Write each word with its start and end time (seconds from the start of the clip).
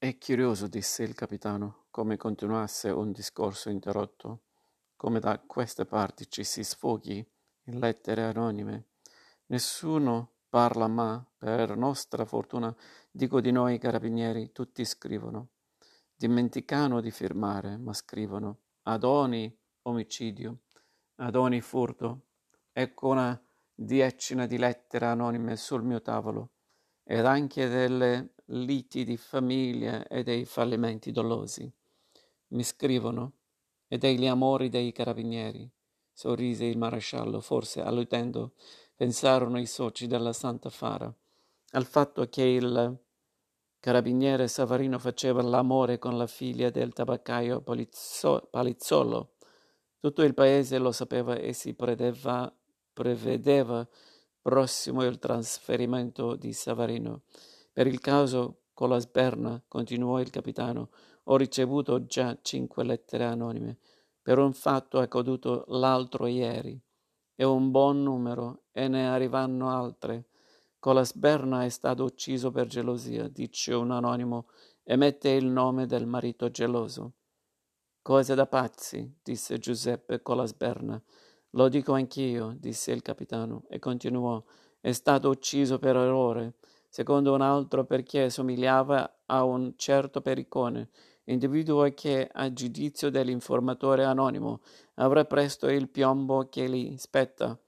È 0.00 0.16
curioso, 0.16 0.68
disse 0.68 1.02
il 1.02 1.12
capitano, 1.12 1.86
come 1.90 2.16
continuasse 2.16 2.88
un 2.88 3.10
discorso 3.10 3.68
interrotto, 3.68 4.42
come 4.94 5.18
da 5.18 5.40
queste 5.40 5.86
parti 5.86 6.30
ci 6.30 6.44
si 6.44 6.62
sfoghi 6.62 7.28
in 7.64 7.80
lettere 7.80 8.22
anonime. 8.22 8.90
Nessuno 9.46 10.34
parla, 10.48 10.86
ma, 10.86 11.26
per 11.36 11.76
nostra 11.76 12.24
fortuna, 12.24 12.72
dico 13.10 13.40
di 13.40 13.50
noi 13.50 13.78
carabinieri, 13.78 14.52
tutti 14.52 14.84
scrivono. 14.84 15.48
Dimenticano 16.14 17.00
di 17.00 17.10
firmare, 17.10 17.76
ma 17.76 17.92
scrivono. 17.92 18.58
Ad 18.82 19.02
ogni 19.02 19.52
omicidio, 19.82 20.60
ad 21.16 21.34
ogni 21.34 21.60
furto. 21.60 22.26
Ecco 22.70 23.08
una 23.08 23.36
decina 23.74 24.46
di 24.46 24.58
lettere 24.58 25.06
anonime 25.06 25.56
sul 25.56 25.82
mio 25.82 26.00
tavolo, 26.00 26.50
ed 27.02 27.24
anche 27.24 27.66
delle 27.66 28.34
liti 28.50 29.04
di 29.04 29.16
famiglia 29.16 30.06
e 30.06 30.22
dei 30.22 30.44
fallimenti 30.44 31.10
dolosi. 31.10 31.70
Mi 32.48 32.62
scrivono, 32.62 33.32
e 33.88 33.96
degli 33.96 34.26
amori 34.26 34.68
dei 34.68 34.92
carabinieri. 34.92 35.68
Sorrise 36.12 36.66
il 36.66 36.78
maresciallo, 36.78 37.40
forse 37.40 37.80
alludendo, 37.80 38.52
pensarono 38.94 39.58
i 39.58 39.66
soci 39.66 40.06
della 40.06 40.32
Santa 40.32 40.68
Fara, 40.68 41.12
al 41.72 41.86
fatto 41.86 42.28
che 42.28 42.42
il 42.42 42.98
carabiniere 43.80 44.48
Savarino 44.48 44.98
faceva 44.98 45.40
l'amore 45.40 45.98
con 45.98 46.16
la 46.16 46.26
figlia 46.26 46.70
del 46.70 46.92
tabaccaio 46.92 47.60
Palizzo- 47.62 48.48
Palizzolo. 48.50 49.36
Tutto 50.00 50.22
il 50.22 50.34
paese 50.34 50.78
lo 50.78 50.92
sapeva 50.92 51.36
e 51.36 51.52
si 51.52 51.74
prevedeva, 51.74 52.52
prevedeva 52.92 53.86
prossimo 54.40 55.04
il 55.04 55.18
trasferimento 55.18 56.34
di 56.34 56.52
Savarino. 56.52 57.22
Per 57.78 57.86
il 57.86 58.00
caso 58.00 58.62
con 58.74 58.88
la 58.88 58.98
sberna, 58.98 59.62
continuò 59.68 60.18
il 60.18 60.30
capitano, 60.30 60.90
ho 61.22 61.36
ricevuto 61.36 62.06
già 62.06 62.36
cinque 62.42 62.82
lettere 62.82 63.22
anonime 63.22 63.78
per 64.20 64.38
un 64.38 64.52
fatto 64.52 64.98
accaduto 64.98 65.62
l'altro 65.68 66.26
ieri. 66.26 66.76
È 67.36 67.44
un 67.44 67.70
buon 67.70 68.02
numero 68.02 68.64
e 68.72 68.88
ne 68.88 69.06
arrivano 69.06 69.70
altre. 69.70 70.26
Con 70.80 70.96
la 70.96 71.04
sberna 71.04 71.62
è 71.62 71.68
stato 71.68 72.02
ucciso 72.02 72.50
per 72.50 72.66
gelosia, 72.66 73.28
dice 73.28 73.74
un 73.74 73.92
anonimo, 73.92 74.48
e 74.82 74.96
mette 74.96 75.28
il 75.28 75.46
nome 75.46 75.86
del 75.86 76.06
marito 76.06 76.50
geloso. 76.50 77.12
Cose 78.02 78.34
da 78.34 78.48
pazzi, 78.48 79.20
disse 79.22 79.56
Giuseppe 79.58 80.20
con 80.20 80.36
la 80.36 80.46
sberna. 80.46 81.00
Lo 81.50 81.68
dico 81.68 81.92
anch'io, 81.92 82.56
disse 82.58 82.90
il 82.90 83.02
capitano, 83.02 83.66
e 83.68 83.78
continuò. 83.78 84.42
È 84.80 84.90
stato 84.90 85.28
ucciso 85.28 85.78
per 85.78 85.94
errore 85.94 86.56
secondo 86.88 87.34
un 87.34 87.40
altro 87.40 87.84
perché 87.84 88.30
somigliava 88.30 89.20
a 89.26 89.44
un 89.44 89.74
certo 89.76 90.20
pericone, 90.20 90.90
individuo 91.24 91.92
che, 91.94 92.28
a 92.32 92.52
giudizio 92.52 93.10
dell'informatore 93.10 94.04
anonimo, 94.04 94.60
avrà 94.94 95.24
presto 95.24 95.68
il 95.68 95.88
piombo 95.88 96.48
che 96.48 96.68
gli 96.68 96.96
spetta. 96.96 97.58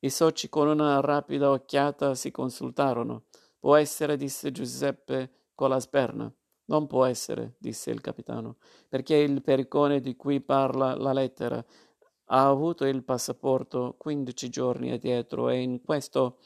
I 0.00 0.10
soci 0.10 0.48
con 0.48 0.68
una 0.68 1.00
rapida 1.00 1.50
occhiata 1.50 2.14
si 2.14 2.30
consultarono. 2.30 3.24
Può 3.58 3.74
essere, 3.76 4.16
disse 4.16 4.52
Giuseppe 4.52 5.30
con 5.54 5.70
la 5.70 5.80
sperna. 5.80 6.32
Non 6.66 6.86
può 6.86 7.04
essere, 7.04 7.54
disse 7.58 7.90
il 7.90 8.00
capitano, 8.00 8.56
perché 8.88 9.16
il 9.16 9.42
pericone 9.42 10.00
di 10.00 10.14
cui 10.16 10.40
parla 10.40 10.94
la 10.96 11.12
lettera 11.12 11.64
ha 12.30 12.46
avuto 12.46 12.84
il 12.84 13.02
passaporto 13.04 13.94
quindici 13.96 14.50
giorni 14.50 14.92
addietro 14.92 15.48
e 15.48 15.60
in 15.60 15.82
questo 15.82 16.38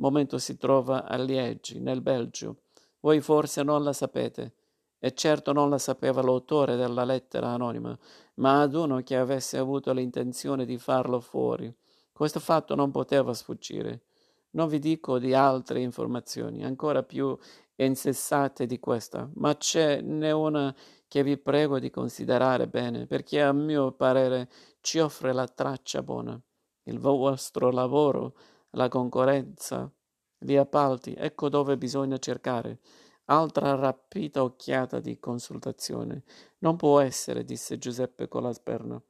momento 0.00 0.38
si 0.38 0.56
trova 0.56 1.04
a 1.06 1.16
Liegi, 1.16 1.78
nel 1.78 2.00
Belgio. 2.00 2.62
Voi 3.00 3.20
forse 3.20 3.62
non 3.62 3.82
la 3.82 3.92
sapete, 3.92 4.54
e 4.98 5.14
certo 5.14 5.52
non 5.52 5.70
la 5.70 5.78
sapeva 5.78 6.22
l'autore 6.22 6.76
della 6.76 7.04
lettera 7.04 7.48
anonima, 7.48 7.96
ma 8.34 8.62
ad 8.62 8.74
uno 8.74 9.00
che 9.02 9.16
avesse 9.16 9.56
avuto 9.56 9.92
l'intenzione 9.92 10.64
di 10.64 10.78
farlo 10.78 11.20
fuori. 11.20 11.72
Questo 12.12 12.40
fatto 12.40 12.74
non 12.74 12.90
poteva 12.90 13.32
sfuggire. 13.32 14.02
Non 14.50 14.68
vi 14.68 14.78
dico 14.78 15.18
di 15.18 15.32
altre 15.32 15.80
informazioni, 15.80 16.64
ancora 16.64 17.02
più 17.02 17.36
insensate 17.76 18.66
di 18.66 18.78
questa, 18.78 19.30
ma 19.34 19.56
c'è 19.56 20.00
ne 20.02 20.30
una 20.32 20.74
che 21.08 21.22
vi 21.22 21.38
prego 21.38 21.78
di 21.78 21.88
considerare 21.90 22.68
bene, 22.68 23.06
perché 23.06 23.40
a 23.42 23.52
mio 23.52 23.92
parere 23.92 24.48
ci 24.80 24.98
offre 24.98 25.32
la 25.32 25.46
traccia 25.46 26.02
buona. 26.02 26.38
Il 26.84 26.98
vostro 26.98 27.70
lavoro 27.70 28.34
la 28.70 28.88
concorrenza, 28.88 29.90
gli 30.38 30.56
appalti, 30.56 31.14
ecco 31.14 31.48
dove 31.48 31.76
bisogna 31.76 32.18
cercare. 32.18 32.78
Altra 33.26 33.74
rapida 33.74 34.42
occhiata 34.42 34.98
di 34.98 35.18
consultazione. 35.18 36.24
Non 36.58 36.76
può 36.76 37.00
essere, 37.00 37.44
disse 37.44 37.78
Giuseppe 37.78 38.26
con 38.26 38.42
la 38.42 38.52
sperna. 38.52 39.00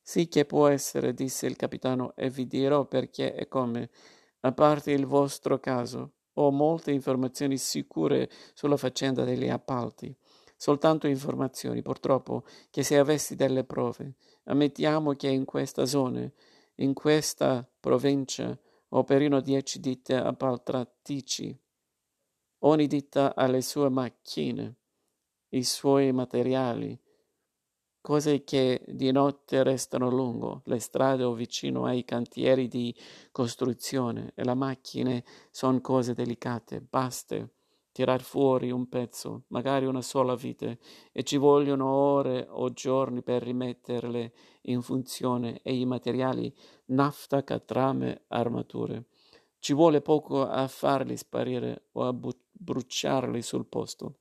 Sì 0.00 0.26
che 0.26 0.44
può 0.44 0.66
essere, 0.66 1.14
disse 1.14 1.46
il 1.46 1.54
capitano, 1.54 2.14
e 2.16 2.28
vi 2.28 2.46
dirò 2.46 2.86
perché 2.86 3.34
e 3.34 3.46
come. 3.46 3.90
A 4.40 4.52
parte 4.52 4.90
il 4.90 5.06
vostro 5.06 5.60
caso, 5.60 6.12
ho 6.34 6.50
molte 6.50 6.90
informazioni 6.90 7.56
sicure 7.56 8.28
sulla 8.54 8.76
faccenda 8.76 9.22
degli 9.22 9.48
appalti. 9.48 10.12
Soltanto 10.56 11.06
informazioni, 11.06 11.82
purtroppo, 11.82 12.44
che 12.70 12.82
se 12.82 12.98
avessi 12.98 13.36
delle 13.36 13.64
prove. 13.64 14.14
Ammettiamo 14.44 15.12
che 15.12 15.28
in 15.28 15.44
questa 15.44 15.86
zona, 15.86 16.28
in 16.76 16.94
questa 16.94 17.68
provincia, 17.78 18.58
operino 18.94 19.40
dieci 19.40 19.80
ditte 19.80 20.16
appaltatrici. 20.16 21.58
Ogni 22.64 22.86
ditta 22.86 23.34
ha 23.34 23.46
le 23.46 23.60
sue 23.60 23.88
macchine, 23.88 24.76
i 25.50 25.64
suoi 25.64 26.12
materiali, 26.12 26.98
cose 28.00 28.44
che 28.44 28.84
di 28.86 29.10
notte 29.10 29.62
restano 29.62 30.10
lungo 30.10 30.62
le 30.66 30.78
strade 30.78 31.22
o 31.22 31.34
vicino 31.34 31.84
ai 31.84 32.04
cantieri 32.04 32.68
di 32.68 32.94
costruzione 33.30 34.32
e 34.34 34.44
le 34.44 34.54
macchine 34.54 35.24
sono 35.50 35.80
cose 35.80 36.14
delicate, 36.14 36.80
baste 36.80 37.54
tirar 37.92 38.22
fuori 38.22 38.70
un 38.70 38.88
pezzo, 38.88 39.44
magari 39.48 39.84
una 39.86 40.00
sola 40.00 40.34
vite, 40.34 40.78
e 41.12 41.22
ci 41.22 41.36
vogliono 41.36 41.86
ore 41.86 42.46
o 42.48 42.70
giorni 42.72 43.22
per 43.22 43.42
rimetterle 43.42 44.32
in 44.62 44.80
funzione 44.82 45.60
e 45.62 45.74
i 45.74 45.84
materiali, 45.84 46.52
nafta, 46.86 47.44
catrame, 47.44 48.24
armature. 48.28 49.04
Ci 49.58 49.74
vuole 49.74 50.00
poco 50.00 50.42
a 50.42 50.66
farli 50.66 51.16
sparire 51.16 51.84
o 51.92 52.06
a 52.06 52.12
bu- 52.12 52.36
bruciarli 52.50 53.42
sul 53.42 53.66
posto. 53.66 54.16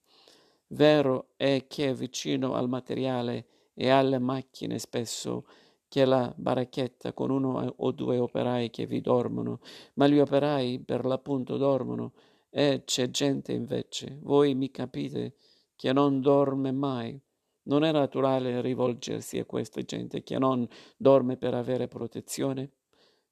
Vero 0.67 1.29
è 1.35 1.65
che 1.67 1.93
vicino 1.93 2.53
al 2.53 2.69
materiale 2.69 3.47
e 3.73 3.89
alle 3.89 4.19
macchine 4.19 4.79
spesso 4.79 5.45
che 5.87 6.05
la 6.05 6.33
baracchetta 6.37 7.11
con 7.11 7.31
uno 7.31 7.73
o 7.77 7.91
due 7.91 8.17
operai 8.17 8.69
che 8.69 8.85
vi 8.85 9.01
dormono, 9.01 9.59
ma 9.95 10.07
gli 10.07 10.19
operai 10.19 10.79
per 10.79 11.05
l'appunto 11.05 11.57
dormono 11.57 12.13
e 12.53 12.83
c'è 12.85 13.09
gente 13.09 13.53
invece, 13.53 14.19
voi 14.21 14.53
mi 14.53 14.69
capite, 14.69 15.37
che 15.75 15.93
non 15.93 16.19
dorme 16.21 16.71
mai. 16.71 17.19
Non 17.63 17.83
è 17.83 17.91
naturale 17.91 18.59
rivolgersi 18.59 19.39
a 19.39 19.45
questa 19.45 19.81
gente 19.81 20.21
che 20.21 20.37
non 20.37 20.67
dorme 20.97 21.37
per 21.37 21.53
avere 21.53 21.87
protezione? 21.87 22.73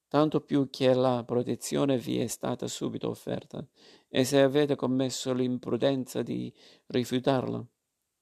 Tanto 0.08 0.40
più 0.40 0.70
che 0.70 0.94
la 0.94 1.22
protezione 1.24 1.98
vi 1.98 2.18
è 2.18 2.26
stata 2.26 2.66
subito 2.66 3.08
offerta, 3.08 3.64
e 4.08 4.24
se 4.24 4.40
avete 4.40 4.74
commesso 4.74 5.32
l'imprudenza 5.32 6.22
di 6.22 6.52
rifiutarla, 6.86 7.64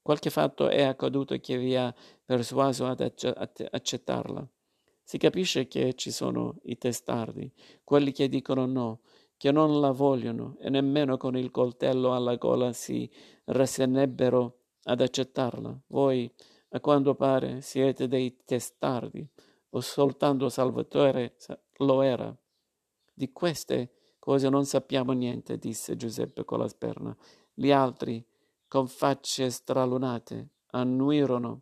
qualche 0.01 0.29
fatto 0.29 0.67
è 0.67 0.83
accaduto 0.83 1.35
che 1.39 1.57
vi 1.57 1.75
ha 1.75 1.93
persuaso 2.25 2.85
ad 2.85 3.01
accettarla. 3.01 4.47
Si 5.03 5.17
capisce 5.17 5.67
che 5.67 5.95
ci 5.95 6.11
sono 6.11 6.59
i 6.63 6.77
testardi, 6.77 7.51
quelli 7.83 8.11
che 8.11 8.29
dicono 8.29 8.65
no, 8.67 9.01
che 9.39 9.53
non 9.53 9.79
la 9.79 9.91
vogliono 9.91 10.57
e 10.59 10.69
nemmeno 10.69 11.15
con 11.15 11.37
il 11.37 11.49
coltello 11.49 12.13
alla 12.13 12.35
gola 12.35 12.73
si 12.73 13.09
rassenebbero 13.45 14.57
ad 14.83 14.99
accettarla. 14.99 15.79
Voi, 15.87 16.29
a 16.71 16.81
quanto 16.81 17.15
pare, 17.15 17.61
siete 17.61 18.09
dei 18.09 18.43
testardi, 18.43 19.25
o 19.69 19.79
soltanto 19.79 20.49
Salvatore 20.49 21.37
lo 21.77 22.01
era. 22.01 22.35
Di 23.13 23.31
queste 23.31 23.93
cose 24.19 24.49
non 24.49 24.65
sappiamo 24.65 25.13
niente, 25.13 25.57
disse 25.57 25.95
Giuseppe 25.95 26.43
con 26.43 26.59
la 26.59 26.67
sperna. 26.67 27.15
Gli 27.53 27.71
altri, 27.71 28.21
con 28.67 28.89
facce 28.89 29.49
stralunate, 29.49 30.49
annuirono. 30.71 31.61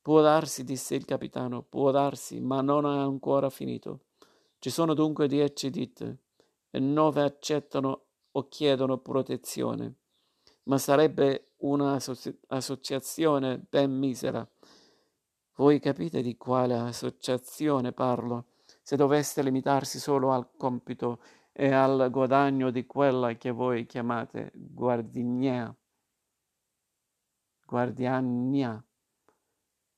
Può 0.00 0.20
darsi, 0.20 0.62
disse 0.62 0.94
il 0.94 1.04
capitano, 1.04 1.62
può 1.62 1.90
darsi, 1.90 2.38
ma 2.38 2.60
non 2.60 2.84
ha 2.84 3.02
ancora 3.02 3.50
finito. 3.50 4.02
Ci 4.60 4.70
sono 4.70 4.94
dunque 4.94 5.26
dieci 5.26 5.70
ditte 5.70 6.18
nove 6.78 7.22
accettano 7.22 8.04
o 8.30 8.48
chiedono 8.48 8.98
protezione, 8.98 9.94
ma 10.64 10.76
sarebbe 10.78 11.54
un'associazione 11.58 13.58
ben 13.68 13.90
misera. 13.90 14.48
Voi 15.56 15.80
capite 15.80 16.22
di 16.22 16.36
quale 16.36 16.74
associazione 16.74 17.92
parlo? 17.92 18.46
Se 18.82 18.96
doveste 18.96 19.42
limitarsi 19.42 19.98
solo 19.98 20.32
al 20.32 20.48
compito 20.56 21.20
e 21.52 21.72
al 21.72 22.08
guadagno 22.10 22.70
di 22.70 22.86
quella 22.86 23.34
che 23.34 23.50
voi 23.50 23.84
chiamate 23.84 24.52
guardinia. 24.54 25.74
guardiania. 27.66 28.82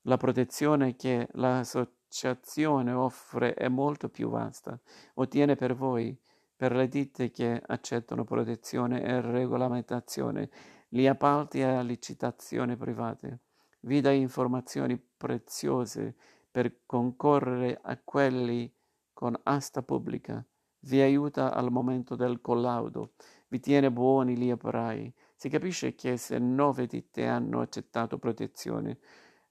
La 0.02 0.16
protezione 0.16 0.96
che 0.96 1.28
l'associazione 1.34 2.92
offre 2.92 3.54
è 3.54 3.68
molto 3.68 4.08
più 4.08 4.30
vasta. 4.30 4.76
Ottiene 5.14 5.54
per 5.54 5.76
voi, 5.76 6.18
per 6.62 6.76
le 6.76 6.86
ditte 6.86 7.32
che 7.32 7.60
accettano 7.66 8.22
protezione 8.22 9.02
e 9.02 9.20
regolamentazione, 9.20 10.48
gli 10.86 11.08
appalti 11.08 11.60
a 11.60 11.80
licitazione 11.80 12.76
private. 12.76 13.40
Vi 13.80 14.00
dà 14.00 14.12
informazioni 14.12 14.96
preziose 14.96 16.14
per 16.48 16.82
concorrere 16.86 17.80
a 17.82 18.00
quelli 18.04 18.72
con 19.12 19.36
asta 19.42 19.82
pubblica. 19.82 20.46
Vi 20.82 21.00
aiuta 21.00 21.52
al 21.52 21.72
momento 21.72 22.14
del 22.14 22.40
collaudo. 22.40 23.14
Vi 23.48 23.58
tiene 23.58 23.90
buoni 23.90 24.36
gli 24.36 24.52
operai 24.52 25.12
si 25.34 25.48
capisce 25.48 25.96
che 25.96 26.16
se 26.16 26.38
nove 26.38 26.86
ditte 26.86 27.26
hanno 27.26 27.60
accettato 27.60 28.18
protezione, 28.18 29.00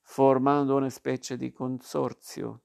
formando 0.00 0.76
una 0.76 0.88
specie 0.88 1.36
di 1.36 1.52
consorzio, 1.52 2.62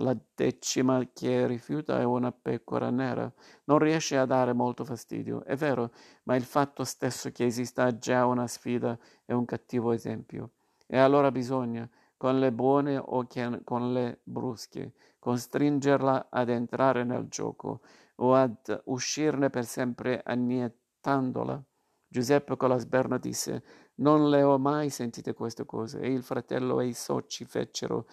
la 0.00 0.16
decima 0.34 1.08
che 1.12 1.46
rifiuta 1.46 1.98
è 1.98 2.04
una 2.04 2.32
pecora 2.32 2.90
nera. 2.90 3.32
Non 3.64 3.78
riesce 3.78 4.16
a 4.16 4.26
dare 4.26 4.52
molto 4.52 4.84
fastidio, 4.84 5.44
è 5.44 5.56
vero, 5.56 5.90
ma 6.24 6.36
il 6.36 6.44
fatto 6.44 6.84
stesso 6.84 7.30
che 7.30 7.44
esista 7.44 7.96
già 7.96 8.26
una 8.26 8.46
sfida 8.46 8.98
è 9.24 9.32
un 9.32 9.44
cattivo 9.44 9.92
esempio. 9.92 10.50
E 10.86 10.98
allora 10.98 11.30
bisogna, 11.30 11.88
con 12.16 12.38
le 12.38 12.52
buone 12.52 12.96
o 12.96 13.26
con 13.64 13.92
le 13.92 14.20
brusche, 14.22 14.92
costringerla 15.18 16.28
ad 16.30 16.48
entrare 16.48 17.04
nel 17.04 17.28
gioco 17.28 17.80
o 18.16 18.34
ad 18.34 18.82
uscirne 18.86 19.50
per 19.50 19.64
sempre 19.64 20.22
annientandola. 20.24 21.62
Giuseppe 22.10 22.56
con 22.56 22.70
la 22.70 22.78
sberna 22.78 23.18
disse 23.18 23.62
non 23.96 24.30
le 24.30 24.42
ho 24.42 24.58
mai 24.58 24.90
sentite 24.90 25.34
queste 25.34 25.64
cose 25.64 26.00
e 26.00 26.12
il 26.12 26.22
fratello 26.22 26.80
e 26.80 26.86
i 26.86 26.94
soci 26.94 27.44
fecero 27.44 28.06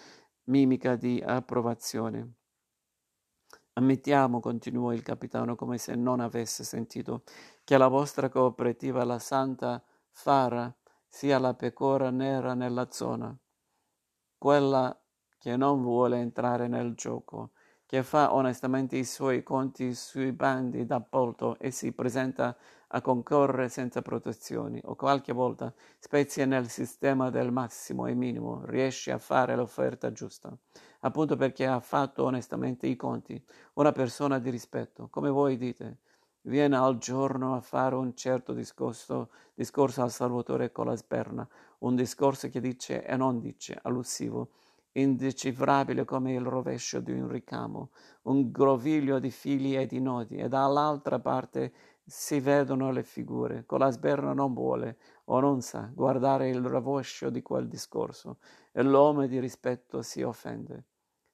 mimica 0.46 0.96
di 0.96 1.22
approvazione. 1.26 2.34
Ammettiamo, 3.74 4.40
continuò 4.40 4.94
il 4.94 5.02
capitano 5.02 5.56
come 5.56 5.78
se 5.78 5.96
non 5.96 6.20
avesse 6.20 6.64
sentito, 6.64 7.24
che 7.64 7.78
la 7.78 7.88
vostra 7.88 8.30
cooperativa, 8.30 9.04
la 9.04 9.20
Santa 9.20 9.84
Fara, 10.10 10.74
sia 11.08 11.40
la 11.40 11.54
pecora 11.54 12.10
nera 12.10 12.54
nella 12.54 12.90
zona, 12.90 13.38
quella 14.38 14.98
che 15.38 15.58
non 15.58 15.82
vuole 15.82 16.20
entrare 16.20 16.68
nel 16.68 16.94
gioco, 16.94 17.52
che 17.86 18.02
fa 18.04 18.34
onestamente 18.34 18.98
i 18.98 19.06
suoi 19.06 19.44
conti 19.44 19.94
sui 19.94 20.32
bandi 20.32 20.86
d'appalto 20.86 21.58
e 21.60 21.70
si 21.70 21.92
presenta 21.92 22.56
a 22.90 23.02
concorrere 23.02 23.70
senza 23.70 24.02
protezioni 24.02 24.80
o 24.86 24.96
qualche 24.96 25.34
volta 25.34 25.74
spezia 26.00 26.46
nel 26.46 26.70
sistema 26.70 27.30
del 27.30 27.52
massimo 27.52 28.08
e 28.08 28.14
minimo, 28.14 28.64
riesce 28.66 29.12
a 29.12 29.18
fare 29.18 29.56
l'offerta 29.56 30.12
giusta, 30.12 30.56
appunto 31.02 31.36
perché 31.36 31.66
ha 31.66 31.80
fatto 31.80 32.24
onestamente 32.24 32.88
i 32.88 32.96
conti, 32.96 33.44
una 33.74 33.92
persona 33.92 34.40
di 34.40 34.50
rispetto, 34.50 35.08
come 35.10 35.30
voi 35.30 35.58
dite, 35.58 35.98
viene 36.46 36.78
al 36.78 36.98
giorno 36.98 37.56
a 37.56 37.62
fare 37.62 37.96
un 37.96 38.16
certo 38.16 38.54
discorso, 38.54 39.30
discorso 39.54 40.02
al 40.02 40.12
Salvatore 40.12 40.72
con 40.72 40.86
la 40.86 40.96
sberna, 40.96 41.48
un 41.80 41.96
discorso 41.96 42.50
che 42.50 42.62
dice 42.62 43.04
e 43.04 43.16
non 43.18 43.40
dice, 43.40 43.78
allusivo, 43.82 44.52
indecifrabile 44.98 46.06
come 46.06 46.34
il 46.34 46.46
rovescio 46.46 47.00
di 47.00 47.12
un 47.12 47.28
ricamo, 47.28 47.92
un 48.24 48.52
groviglio 48.52 49.20
di 49.20 49.32
fili 49.32 49.76
e 49.76 49.86
di 49.86 50.00
nodi, 50.00 50.38
e 50.38 50.48
dall'altra 50.48 51.20
parte 51.20 51.74
si 52.06 52.40
vedono 52.40 52.92
le 52.92 53.04
figure. 53.04 53.66
Con 53.66 53.80
la 53.80 53.90
sberna 53.90 54.34
non 54.34 54.54
vuole 54.54 54.98
o 55.26 55.40
non 55.40 55.62
sa 55.62 55.90
guardare 55.94 56.50
il 56.50 56.62
rovescio 56.62 57.30
di 57.30 57.42
quel 57.42 57.68
discorso 57.68 58.38
e 58.72 58.84
l'uomo 58.84 59.26
di 59.26 59.40
rispetto 59.40 60.02
si 60.02 60.22
offende. 60.22 60.86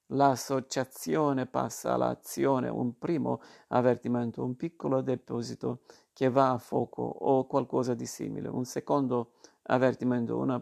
L'associazione 0.07 1.45
passa 1.45 1.93
all'azione, 1.93 2.67
un 2.67 2.97
primo 2.97 3.41
avvertimento, 3.69 4.43
un 4.43 4.55
piccolo 4.55 5.01
deposito 5.01 5.81
che 6.13 6.29
va 6.29 6.51
a 6.51 6.57
fuoco 6.57 7.01
o 7.03 7.45
qualcosa 7.47 7.93
di 7.93 8.05
simile, 8.05 8.49
un 8.49 8.65
secondo 8.65 9.33
avvertimento, 9.63 10.37
una 10.37 10.61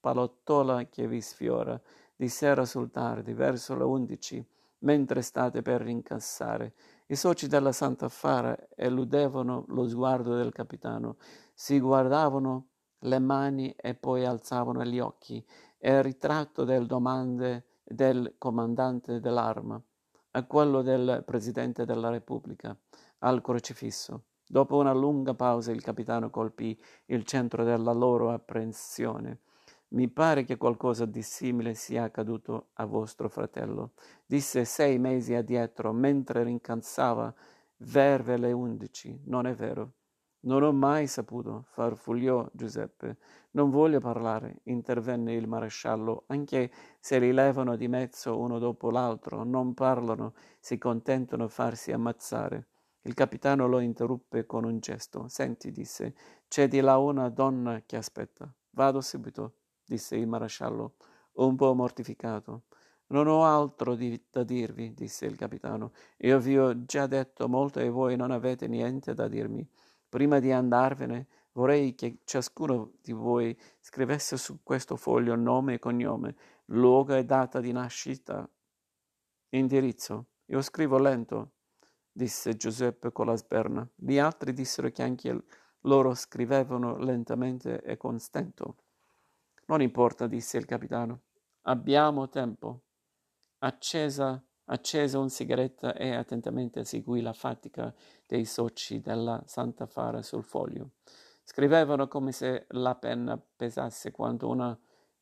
palottola 0.00 0.86
che 0.86 1.06
vi 1.06 1.20
sfiora, 1.20 1.78
di 2.18 2.28
sera 2.28 2.64
sul 2.64 2.90
tardi, 2.90 3.32
verso 3.32 3.76
le 3.76 3.84
undici, 3.84 4.44
mentre 4.80 5.22
state 5.22 5.62
per 5.62 5.82
rincassare. 5.82 6.74
I 7.06 7.14
soci 7.14 7.46
della 7.46 7.70
Santa 7.70 8.08
Fara 8.08 8.58
eludevano 8.74 9.64
lo 9.68 9.86
sguardo 9.86 10.34
del 10.34 10.52
capitano, 10.52 11.18
si 11.54 11.78
guardavano 11.78 12.70
le 13.02 13.20
mani 13.20 13.72
e 13.76 13.94
poi 13.94 14.24
alzavano 14.24 14.84
gli 14.84 14.98
occhi 14.98 15.44
e 15.78 15.92
il 15.92 16.02
ritratto 16.02 16.64
delle 16.64 16.86
domande 16.86 17.66
del 17.84 18.34
comandante 18.36 19.20
dell'arma 19.20 19.80
a 20.32 20.44
quello 20.44 20.82
del 20.82 21.22
Presidente 21.24 21.84
della 21.84 22.10
Repubblica, 22.10 22.76
al 23.20 23.40
crocifisso. 23.42 24.24
Dopo 24.44 24.76
una 24.76 24.92
lunga 24.92 25.34
pausa 25.34 25.70
il 25.70 25.82
capitano 25.82 26.30
colpì 26.30 26.76
il 27.06 27.22
centro 27.22 27.62
della 27.62 27.92
loro 27.92 28.32
apprensione. 28.32 29.42
Mi 29.90 30.06
pare 30.08 30.44
che 30.44 30.58
qualcosa 30.58 31.06
di 31.06 31.22
simile 31.22 31.72
sia 31.72 32.02
accaduto 32.02 32.68
a 32.74 32.84
vostro 32.84 33.30
fratello. 33.30 33.92
Disse 34.26 34.66
sei 34.66 34.98
mesi 34.98 35.34
addietro, 35.34 35.92
mentre 35.92 36.42
rincansava 36.42 37.34
verve 37.78 38.36
le 38.36 38.52
undici. 38.52 39.18
Non 39.24 39.46
è 39.46 39.54
vero. 39.54 39.92
Non 40.40 40.62
ho 40.62 40.72
mai 40.72 41.06
saputo, 41.06 41.64
farfugliò 41.70 42.46
Giuseppe. 42.52 43.16
Non 43.52 43.70
voglio 43.70 43.98
parlare, 43.98 44.60
intervenne 44.64 45.32
il 45.32 45.48
maresciallo, 45.48 46.24
anche 46.26 46.70
se 47.00 47.18
li 47.18 47.32
levano 47.32 47.74
di 47.74 47.88
mezzo 47.88 48.38
uno 48.38 48.58
dopo 48.58 48.90
l'altro, 48.90 49.42
non 49.42 49.72
parlano, 49.72 50.34
si 50.60 50.76
contentano 50.76 51.48
farsi 51.48 51.92
ammazzare. 51.92 52.68
Il 53.02 53.14
capitano 53.14 53.66
lo 53.66 53.80
interruppe 53.80 54.44
con 54.44 54.64
un 54.64 54.80
gesto. 54.80 55.28
Senti, 55.28 55.72
disse, 55.72 56.14
c'è 56.46 56.68
di 56.68 56.80
là 56.80 56.98
una 56.98 57.30
donna 57.30 57.82
che 57.86 57.96
aspetta. 57.96 58.52
Vado 58.70 59.00
subito 59.00 59.54
disse 59.88 60.16
il 60.16 60.26
maresciallo, 60.26 60.94
un 61.34 61.56
po' 61.56 61.74
mortificato. 61.74 62.64
Non 63.08 63.26
ho 63.26 63.44
altro 63.44 63.94
di, 63.94 64.22
da 64.30 64.42
dirvi, 64.44 64.92
disse 64.92 65.24
il 65.24 65.36
capitano. 65.36 65.92
Io 66.18 66.38
vi 66.38 66.58
ho 66.58 66.84
già 66.84 67.06
detto 67.06 67.48
molto 67.48 67.80
e 67.80 67.88
voi 67.88 68.16
non 68.16 68.30
avete 68.30 68.68
niente 68.68 69.14
da 69.14 69.28
dirmi. 69.28 69.66
Prima 70.08 70.40
di 70.40 70.52
andarvene, 70.52 71.26
vorrei 71.52 71.94
che 71.94 72.20
ciascuno 72.24 72.92
di 73.00 73.12
voi 73.12 73.58
scrivesse 73.80 74.36
su 74.36 74.60
questo 74.62 74.96
foglio 74.96 75.34
nome 75.36 75.74
e 75.74 75.78
cognome, 75.78 76.36
luogo 76.66 77.14
e 77.14 77.24
data 77.24 77.60
di 77.60 77.72
nascita, 77.72 78.48
indirizzo. 79.50 80.26
Io 80.46 80.60
scrivo 80.60 80.98
lento, 80.98 81.52
disse 82.12 82.56
Giuseppe 82.56 83.10
con 83.10 83.26
la 83.26 83.36
sberna. 83.36 83.88
Gli 83.94 84.18
altri 84.18 84.52
dissero 84.52 84.90
che 84.90 85.02
anche 85.02 85.44
loro 85.82 86.14
scrivevano 86.14 86.98
lentamente 86.98 87.80
e 87.80 87.96
con 87.96 88.18
stento. 88.18 88.76
Non 89.68 89.82
importa, 89.82 90.26
disse 90.26 90.56
il 90.56 90.64
capitano. 90.64 91.22
Abbiamo 91.62 92.28
tempo. 92.28 92.84
Accesa, 93.58 94.42
accese 94.64 95.18
un 95.18 95.28
sigaretta 95.28 95.94
e 95.94 96.14
attentamente 96.14 96.84
seguì 96.84 97.20
la 97.20 97.34
fatica 97.34 97.94
dei 98.26 98.46
soci 98.46 99.00
della 99.00 99.42
Santa 99.46 99.86
Fara 99.86 100.22
sul 100.22 100.42
foglio. 100.42 100.92
Scrivevano 101.42 102.08
come 102.08 102.32
se 102.32 102.64
la 102.70 102.94
penna 102.94 103.38
pesasse 103.38 104.10
quanto 104.10 104.48
una 104.48 104.78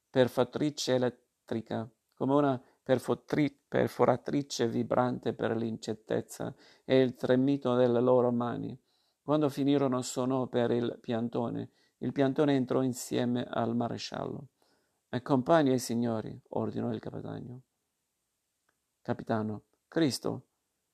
perforatrice 0.08 0.94
elettrica, 0.94 1.88
come 2.14 2.34
una 2.34 2.62
perfotri- 2.82 3.62
perforatrice 3.66 4.68
vibrante 4.68 5.32
per 5.32 5.56
l'incertezza 5.56 6.54
e 6.84 7.00
il 7.00 7.16
tremito 7.16 7.74
delle 7.74 8.00
loro 8.00 8.30
mani. 8.30 8.78
Quando 9.22 9.48
finirono 9.48 10.02
suonò 10.02 10.46
per 10.46 10.70
il 10.70 10.98
piantone 11.00 11.70
il 11.98 12.12
piantone 12.12 12.54
entrò 12.54 12.82
insieme 12.82 13.44
al 13.44 13.74
maresciallo. 13.74 14.48
Accompagni 15.10 15.72
i 15.72 15.78
signori, 15.78 16.38
ordinò 16.50 16.92
il 16.92 17.00
capitano. 17.00 17.62
Capitano, 19.00 19.62
Cristo, 19.88 20.46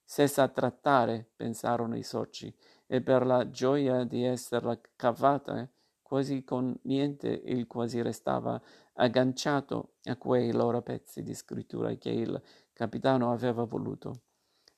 se 0.05 0.27
sa 0.27 0.49
trattare, 0.49 1.31
pensarono 1.35 1.97
i 1.97 2.03
soci, 2.03 2.55
e 2.87 3.01
per 3.01 3.25
la 3.25 3.49
gioia 3.49 4.05
di 4.05 4.25
esserla 4.25 4.79
cavata 4.95 5.69
quasi 6.03 6.45
con 6.45 6.79
niente 6.83 7.29
il 7.29 7.67
quasi 7.67 8.03
restava 8.03 8.61
agganciato 8.95 9.95
a 10.05 10.17
quei 10.17 10.53
loro 10.53 10.83
pezzi 10.83 11.23
di 11.23 11.35
scrittura 11.35 11.95
che 11.95 12.11
il 12.11 12.43
capitano 12.75 13.33
aveva 13.33 13.65
voluto 13.65 14.21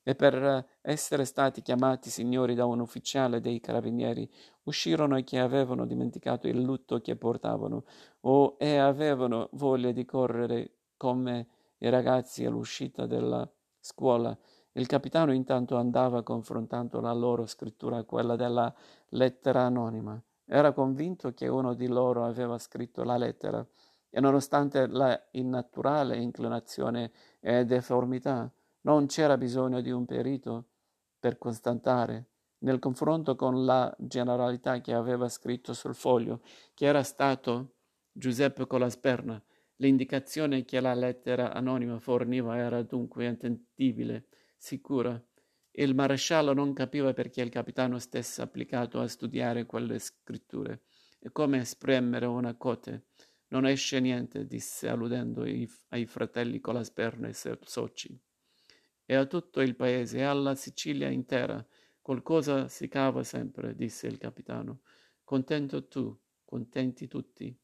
e 0.04 0.14
per 0.14 0.66
essere 0.82 1.24
stati 1.24 1.62
chiamati 1.62 2.10
signori 2.10 2.54
da 2.54 2.66
un 2.66 2.78
ufficiale 2.78 3.40
dei 3.40 3.58
carabinieri, 3.58 4.30
uscirono 4.64 5.20
che 5.24 5.40
avevano 5.40 5.86
dimenticato 5.86 6.46
il 6.46 6.60
lutto 6.60 7.00
che 7.00 7.16
portavano 7.16 7.84
o 8.20 8.56
e 8.58 8.76
avevano 8.76 9.48
voglia 9.52 9.90
di 9.90 10.04
correre 10.04 10.74
come 10.96 11.48
i 11.78 11.88
ragazzi 11.88 12.44
all'uscita 12.44 13.06
della 13.06 13.50
scuola. 13.80 14.36
Il 14.72 14.86
capitano 14.86 15.32
intanto 15.32 15.76
andava 15.76 16.22
confrontando 16.22 17.00
la 17.00 17.12
loro 17.12 17.46
scrittura 17.46 17.98
a 17.98 18.04
quella 18.04 18.36
della 18.36 18.72
lettera 19.08 19.62
anonima. 19.62 20.22
Era 20.46 20.72
convinto 20.72 21.32
che 21.32 21.48
uno 21.48 21.74
di 21.74 21.86
loro 21.86 22.24
aveva 22.24 22.58
scritto 22.58 23.02
la 23.02 23.16
lettera 23.16 23.66
e 24.10 24.20
nonostante 24.20 24.86
la 24.86 25.18
innaturale 25.32 26.16
inclinazione 26.16 27.10
e 27.40 27.64
deformità, 27.64 28.50
non 28.84 29.06
c'era 29.06 29.36
bisogno 29.36 29.80
di 29.80 29.90
un 29.90 30.04
perito 30.04 30.68
per 31.18 31.38
constatare, 31.38 32.28
nel 32.58 32.78
confronto 32.78 33.34
con 33.34 33.64
la 33.64 33.94
generalità 33.98 34.80
che 34.80 34.92
aveva 34.92 35.28
scritto 35.28 35.72
sul 35.72 35.94
foglio, 35.94 36.42
che 36.74 36.86
era 36.86 37.02
stato 37.02 37.76
Giuseppe 38.10 38.66
Colasperna, 38.66 39.42
l'indicazione 39.76 40.64
che 40.64 40.80
la 40.80 40.94
lettera 40.94 41.52
anonima 41.52 41.98
forniva 41.98 42.56
era 42.56 42.82
dunque 42.82 43.26
attendibile, 43.26 44.28
sicura. 44.56 45.22
Il 45.72 45.94
maresciallo 45.94 46.52
non 46.52 46.72
capiva 46.72 47.12
perché 47.12 47.42
il 47.42 47.50
capitano 47.50 47.98
stesse 47.98 48.40
applicato 48.40 49.00
a 49.00 49.08
studiare 49.08 49.66
quelle 49.66 49.98
scritture 49.98 50.82
e 51.18 51.32
come 51.32 51.58
esprimere 51.58 52.26
una 52.26 52.54
cote 52.54 53.06
non 53.48 53.66
esce 53.66 53.98
niente, 54.00 54.46
disse 54.46 54.88
alludendo 54.88 55.42
ai 55.42 56.06
fratelli 56.06 56.60
con 56.60 56.74
la 56.74 56.84
sperna 56.84 57.28
e 57.28 57.34
soci. 57.62 58.18
E 59.06 59.14
a 59.14 59.26
tutto 59.26 59.60
il 59.60 59.76
paese 59.76 60.18
e 60.18 60.22
alla 60.22 60.54
Sicilia 60.54 61.08
intera 61.08 61.64
qualcosa 62.00 62.68
si 62.68 62.88
cava 62.88 63.22
sempre, 63.22 63.74
disse 63.74 64.06
il 64.06 64.18
capitano. 64.18 64.80
Contento 65.22 65.88
tu, 65.88 66.16
contenti 66.44 67.06
tutti, 67.08 67.56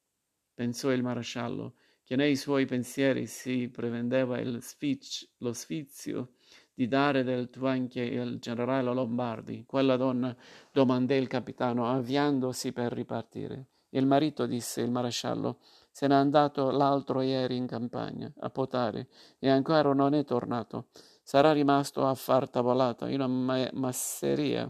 pensò 0.54 0.92
il 0.92 1.02
maresciallo, 1.02 1.74
che 2.04 2.16
nei 2.16 2.36
suoi 2.36 2.66
pensieri 2.66 3.26
si 3.26 3.68
prevendeva 3.68 4.40
sfic- 4.60 5.28
lo 5.38 5.52
sfizio 5.52 6.32
di 6.74 6.88
dare 6.88 7.22
del 7.22 7.50
tu 7.50 7.66
anche 7.66 8.00
il 8.00 8.38
generale 8.38 8.92
Lombardi. 8.92 9.64
Quella 9.66 9.96
donna 9.96 10.36
domandò 10.72 11.14
il 11.14 11.28
capitano, 11.28 11.90
avviandosi 11.90 12.72
per 12.72 12.92
ripartire. 12.92 13.66
Il 13.90 14.06
marito, 14.06 14.46
disse 14.46 14.80
il 14.80 14.90
maresciallo, 14.90 15.60
se 15.90 16.06
n'è 16.06 16.14
andato 16.14 16.70
l'altro 16.70 17.20
ieri 17.20 17.56
in 17.56 17.66
campagna, 17.66 18.32
a 18.38 18.50
potare, 18.50 19.08
e 19.38 19.48
ancora 19.50 19.92
non 19.92 20.14
è 20.14 20.24
tornato. 20.24 20.88
Sarà 21.30 21.52
rimasto 21.52 22.04
a 22.08 22.14
far 22.16 22.50
tavolata 22.50 23.08
in 23.08 23.20
una 23.20 23.70
masseria, 23.74 24.68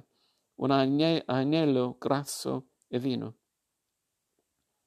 un 0.56 0.70
agnello 0.70 1.96
grasso 1.98 2.72
e 2.86 2.98
vino. 2.98 3.36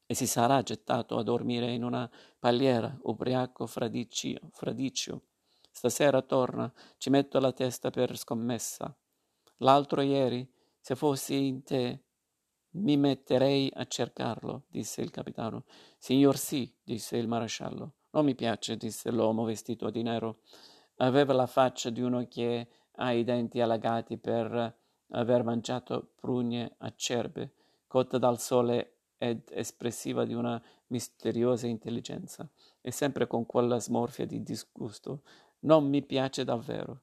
E 0.06 0.14
si 0.14 0.28
sarà 0.28 0.62
gettato 0.62 1.18
a 1.18 1.24
dormire 1.24 1.72
in 1.72 1.84
una 1.84 2.08
paliera, 2.38 2.96
ubriaco 3.02 3.66
fradicio. 3.66 4.52
fradicio. 4.52 5.24
Stasera 5.72 6.22
torna, 6.22 6.72
ci 6.98 7.10
metto 7.10 7.40
la 7.40 7.52
testa 7.52 7.90
per 7.90 8.20
scommessa. 8.20 8.96
L'altro 9.58 10.02
ieri, 10.02 10.48
se 10.80 10.96
fossi 10.96 11.48
in 11.48 11.64
te, 11.64 12.04
mi 12.74 12.98
metterei 12.98 13.72
a 13.74 13.88
cercarlo, 13.88 14.66
disse 14.68 15.02
il 15.02 15.10
capitano. 15.10 15.66
Signor 15.98 16.38
sì, 16.38 16.72
disse 16.84 17.18
il 17.18 17.28
maresciallo. 17.28 17.94
Non 18.12 18.26
mi 18.26 18.36
piace, 18.36 18.78
disse 18.78 19.10
l'uomo 19.10 19.44
vestito 19.44 19.90
di 19.90 20.04
nero. 20.04 20.42
Aveva 20.98 21.34
la 21.34 21.48
faccia 21.48 21.90
di 21.90 22.02
uno 22.02 22.26
che 22.28 22.68
ha 22.92 23.12
i 23.12 23.24
denti 23.24 23.60
allagati 23.60 24.18
per 24.18 24.76
aver 25.10 25.44
mangiato 25.44 26.12
prugne 26.16 26.76
acerbe, 26.80 27.54
cotta 27.88 28.18
dal 28.18 28.40
sole 28.40 28.96
ed 29.18 29.42
espressiva 29.52 30.26
di 30.26 30.34
una 30.34 30.62
misteriosa 30.88 31.68
intelligenza, 31.68 32.48
e 32.82 32.92
sempre 32.92 33.28
con 33.28 33.46
quella 33.46 33.80
smorfia 33.80 34.26
di 34.26 34.44
disgusto. 34.44 35.22
Non 35.60 35.88
mi 35.88 36.04
piace 36.04 36.44
davvero. 36.44 37.02